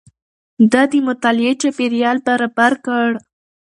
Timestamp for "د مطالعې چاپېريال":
0.91-2.17